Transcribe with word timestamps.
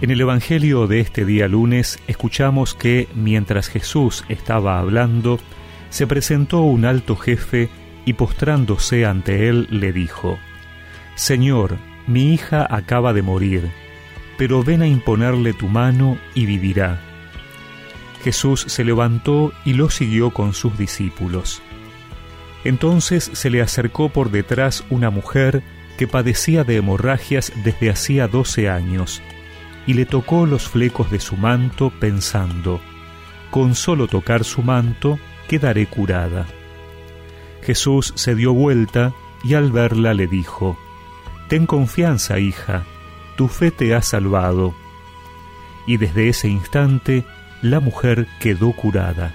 En 0.00 0.10
el 0.10 0.22
Evangelio 0.22 0.86
de 0.86 1.00
este 1.00 1.26
día 1.26 1.46
lunes 1.46 1.98
escuchamos 2.06 2.74
que 2.74 3.06
mientras 3.14 3.68
Jesús 3.68 4.24
estaba 4.30 4.78
hablando, 4.78 5.38
se 5.90 6.06
presentó 6.06 6.62
un 6.62 6.86
alto 6.86 7.16
jefe 7.16 7.68
y 8.06 8.14
postrándose 8.14 9.04
ante 9.04 9.48
él 9.48 9.66
le 9.70 9.92
dijo, 9.92 10.38
Señor, 11.16 11.76
mi 12.06 12.32
hija 12.32 12.66
acaba 12.70 13.12
de 13.12 13.20
morir, 13.20 13.70
pero 14.38 14.64
ven 14.64 14.80
a 14.80 14.86
imponerle 14.86 15.52
tu 15.52 15.68
mano 15.68 16.16
y 16.34 16.46
vivirá. 16.46 16.98
Jesús 18.24 18.64
se 18.68 18.84
levantó 18.84 19.52
y 19.66 19.74
lo 19.74 19.90
siguió 19.90 20.30
con 20.30 20.54
sus 20.54 20.78
discípulos. 20.78 21.60
Entonces 22.64 23.30
se 23.34 23.50
le 23.50 23.60
acercó 23.60 24.08
por 24.08 24.30
detrás 24.30 24.82
una 24.88 25.10
mujer 25.10 25.62
que 25.98 26.08
padecía 26.08 26.64
de 26.64 26.76
hemorragias 26.76 27.52
desde 27.64 27.90
hacía 27.90 28.28
doce 28.28 28.70
años, 28.70 29.22
y 29.86 29.94
le 29.94 30.06
tocó 30.06 30.46
los 30.46 30.68
flecos 30.68 31.10
de 31.10 31.20
su 31.20 31.36
manto 31.36 31.90
pensando, 31.90 32.80
con 33.50 33.74
solo 33.74 34.06
tocar 34.06 34.44
su 34.44 34.62
manto 34.62 35.18
quedaré 35.48 35.86
curada. 35.86 36.46
Jesús 37.62 38.12
se 38.16 38.34
dio 38.34 38.52
vuelta 38.52 39.12
y 39.42 39.54
al 39.54 39.72
verla 39.72 40.14
le 40.14 40.26
dijo, 40.26 40.78
Ten 41.48 41.66
confianza, 41.66 42.38
hija, 42.38 42.84
tu 43.36 43.48
fe 43.48 43.70
te 43.70 43.94
ha 43.94 44.02
salvado. 44.02 44.74
Y 45.86 45.96
desde 45.96 46.28
ese 46.28 46.48
instante 46.48 47.24
la 47.62 47.80
mujer 47.80 48.28
quedó 48.38 48.72
curada. 48.72 49.34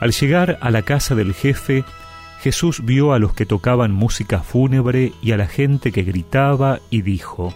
Al 0.00 0.12
llegar 0.12 0.58
a 0.60 0.70
la 0.70 0.82
casa 0.82 1.14
del 1.14 1.34
jefe, 1.34 1.84
Jesús 2.40 2.84
vio 2.84 3.12
a 3.12 3.18
los 3.18 3.34
que 3.34 3.46
tocaban 3.46 3.92
música 3.92 4.40
fúnebre 4.42 5.12
y 5.20 5.32
a 5.32 5.36
la 5.36 5.48
gente 5.48 5.90
que 5.90 6.04
gritaba 6.04 6.78
y 6.88 7.02
dijo, 7.02 7.52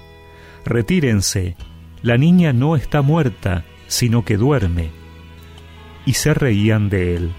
Retírense, 0.64 1.56
la 2.02 2.16
niña 2.16 2.52
no 2.52 2.77
está 2.77 3.02
muerta, 3.02 3.64
sino 3.86 4.24
que 4.24 4.36
duerme. 4.36 4.91
Y 6.06 6.14
se 6.14 6.34
reían 6.34 6.88
de 6.88 7.16
él. 7.16 7.32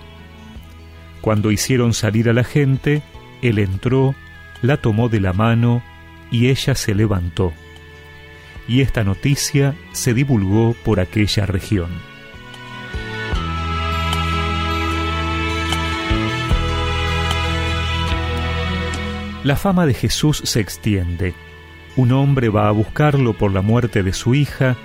Cuando 1.21 1.51
hicieron 1.51 1.94
salir 1.94 2.29
a 2.29 2.33
la 2.33 2.44
gente, 2.44 3.01
él 3.41 3.59
entró, 3.59 4.16
la 4.61 4.77
tomó 4.77 5.09
de 5.09 5.19
la 5.19 5.33
mano 5.33 5.83
y 6.31 6.47
ella 6.47 6.75
se 6.75 6.95
levantó. 6.95 7.53
Y 8.67 8.81
esta 8.81 9.03
noticia 9.03 9.75
se 9.91 10.13
divulgó 10.13 10.75
por 10.83 10.99
aquella 10.99 11.45
región. 11.45 11.89
La 19.44 19.57
fama 19.57 19.85
de 19.85 19.94
Jesús 19.94 20.41
se 20.45 20.61
extiende. 20.61 21.33
Un 21.95 22.11
hombre 22.11 22.49
va 22.49 22.67
a 22.67 22.72
buscarlo 22.72 23.33
por 23.33 23.52
la 23.52 23.61
muerte 23.61 24.02
de 24.02 24.13
su 24.13 24.33
hija, 24.33 24.75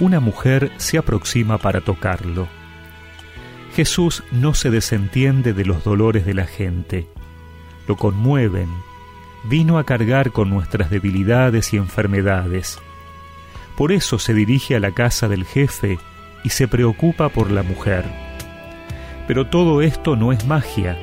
una 0.00 0.20
mujer 0.20 0.72
se 0.78 0.98
aproxima 0.98 1.58
para 1.58 1.82
tocarlo. 1.82 2.48
Jesús 3.74 4.22
no 4.30 4.54
se 4.54 4.70
desentiende 4.70 5.52
de 5.52 5.64
los 5.64 5.84
dolores 5.84 6.24
de 6.24 6.34
la 6.34 6.46
gente, 6.46 7.06
lo 7.86 7.96
conmueven, 7.96 8.68
vino 9.44 9.78
a 9.78 9.84
cargar 9.84 10.30
con 10.30 10.48
nuestras 10.48 10.90
debilidades 10.90 11.74
y 11.74 11.76
enfermedades. 11.76 12.78
Por 13.76 13.92
eso 13.92 14.18
se 14.18 14.32
dirige 14.32 14.76
a 14.76 14.80
la 14.80 14.92
casa 14.92 15.28
del 15.28 15.44
jefe 15.44 15.98
y 16.44 16.50
se 16.50 16.68
preocupa 16.68 17.28
por 17.28 17.50
la 17.50 17.62
mujer. 17.62 18.04
Pero 19.26 19.48
todo 19.48 19.82
esto 19.82 20.16
no 20.16 20.32
es 20.32 20.46
magia, 20.46 20.96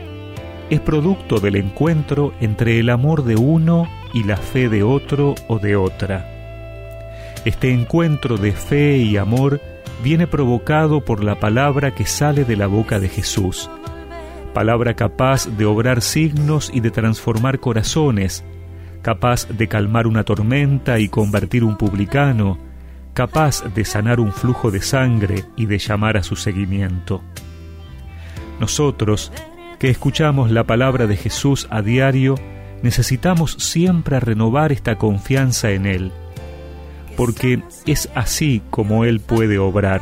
es 0.71 0.79
producto 0.79 1.41
del 1.41 1.57
encuentro 1.57 2.33
entre 2.39 2.79
el 2.79 2.89
amor 2.89 3.25
de 3.25 3.35
uno 3.35 3.89
y 4.13 4.23
la 4.23 4.37
fe 4.37 4.69
de 4.69 4.83
otro 4.83 5.35
o 5.49 5.59
de 5.59 5.75
otra. 5.75 6.25
Este 7.43 7.73
encuentro 7.73 8.37
de 8.37 8.53
fe 8.53 8.95
y 8.95 9.17
amor 9.17 9.59
viene 10.01 10.27
provocado 10.27 11.03
por 11.03 11.25
la 11.25 11.41
palabra 11.41 11.93
que 11.93 12.05
sale 12.05 12.45
de 12.45 12.55
la 12.55 12.67
boca 12.67 13.01
de 13.01 13.09
Jesús, 13.09 13.69
palabra 14.53 14.93
capaz 14.93 15.45
de 15.57 15.65
obrar 15.65 16.01
signos 16.01 16.71
y 16.73 16.79
de 16.79 16.89
transformar 16.89 17.59
corazones, 17.59 18.45
capaz 19.01 19.49
de 19.49 19.67
calmar 19.67 20.07
una 20.07 20.23
tormenta 20.23 20.99
y 20.99 21.09
convertir 21.09 21.65
un 21.65 21.75
publicano, 21.75 22.57
capaz 23.13 23.61
de 23.75 23.83
sanar 23.83 24.21
un 24.21 24.31
flujo 24.31 24.71
de 24.71 24.81
sangre 24.81 25.43
y 25.57 25.65
de 25.65 25.79
llamar 25.79 26.15
a 26.15 26.23
su 26.23 26.37
seguimiento. 26.37 27.21
Nosotros, 28.61 29.33
que 29.81 29.89
escuchamos 29.89 30.51
la 30.51 30.65
palabra 30.65 31.07
de 31.07 31.17
Jesús 31.17 31.65
a 31.71 31.81
diario, 31.81 32.35
necesitamos 32.83 33.53
siempre 33.53 34.19
renovar 34.19 34.71
esta 34.71 34.99
confianza 34.99 35.71
en 35.71 35.87
Él, 35.87 36.11
porque 37.17 37.63
es 37.87 38.07
así 38.13 38.61
como 38.69 39.05
Él 39.05 39.21
puede 39.21 39.57
obrar. 39.57 40.01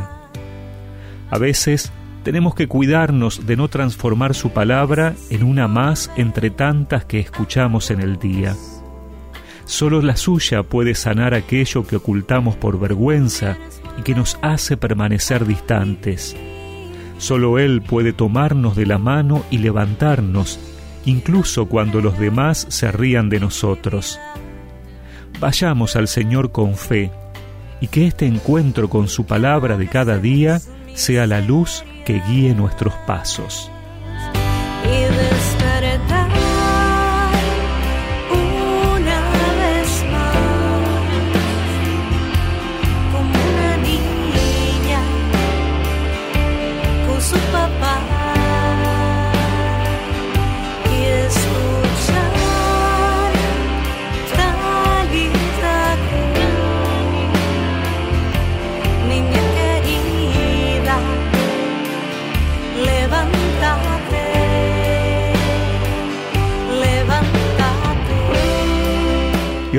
A 1.32 1.38
veces 1.38 1.94
tenemos 2.24 2.56
que 2.56 2.68
cuidarnos 2.68 3.48
de 3.48 3.56
no 3.56 3.70
transformar 3.70 4.36
su 4.36 4.50
palabra 4.50 5.14
en 5.30 5.44
una 5.44 5.70
más 5.70 6.12
entre 6.18 6.50
tantas 6.50 7.06
que 7.06 7.22
escuchamos 7.22 7.90
en 7.90 8.02
el 8.02 8.20
día. 8.20 8.58
Solo 9.64 10.02
la 10.02 10.18
suya 10.18 10.64
puede 10.64 10.94
sanar 10.94 11.34
aquello 11.34 11.88
que 11.88 11.96
ocultamos 11.96 12.58
por 12.58 12.82
vergüenza 12.82 13.56
y 13.98 14.02
que 14.02 14.14
nos 14.14 14.38
hace 14.42 14.76
permanecer 14.76 15.46
distantes. 15.46 16.36
Solo 17.20 17.60
Él 17.60 17.82
puede 17.82 18.14
tomarnos 18.14 18.76
de 18.78 18.86
la 18.86 18.98
mano 18.98 19.44
y 19.52 19.60
levantarnos, 19.60 20.58
incluso 21.06 21.68
cuando 21.68 22.02
los 22.02 22.18
demás 22.18 22.66
se 22.70 22.92
rían 22.92 23.30
de 23.30 23.42
nosotros. 23.42 24.18
Vayamos 25.40 25.96
al 25.98 26.08
Señor 26.08 26.52
con 26.52 26.76
fe, 26.76 27.12
y 27.82 27.88
que 27.88 28.08
este 28.08 28.26
encuentro 28.26 28.90
con 28.90 29.08
su 29.10 29.26
palabra 29.26 29.78
de 29.78 29.88
cada 29.88 30.18
día 30.18 30.60
sea 30.96 31.28
la 31.28 31.42
luz 31.42 31.84
que 32.06 32.22
guíe 32.28 32.56
nuestros 32.56 32.94
pasos. 33.06 33.70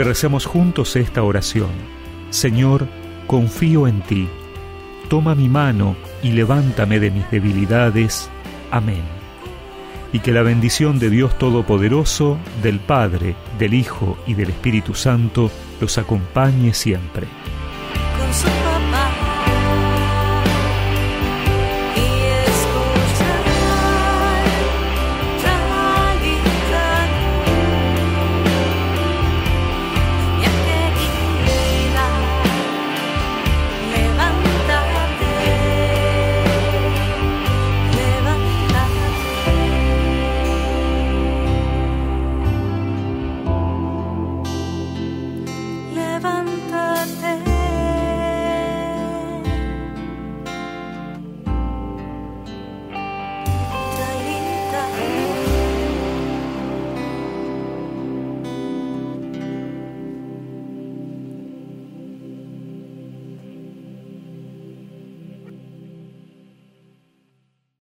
Y 0.00 0.02
recemos 0.02 0.46
juntos 0.46 0.96
esta 0.96 1.22
oración. 1.22 1.68
Señor, 2.30 2.86
confío 3.26 3.86
en 3.86 4.00
ti. 4.00 4.28
Toma 5.10 5.34
mi 5.34 5.48
mano 5.48 5.94
y 6.22 6.32
levántame 6.32 6.98
de 7.00 7.10
mis 7.10 7.30
debilidades. 7.30 8.30
Amén. 8.70 9.02
Y 10.12 10.20
que 10.20 10.32
la 10.32 10.40
bendición 10.40 10.98
de 10.98 11.10
Dios 11.10 11.36
Todopoderoso, 11.38 12.38
del 12.62 12.80
Padre, 12.80 13.36
del 13.58 13.74
Hijo 13.74 14.16
y 14.26 14.32
del 14.32 14.48
Espíritu 14.48 14.94
Santo 14.94 15.50
los 15.80 15.98
acompañe 15.98 16.72
siempre. 16.72 17.26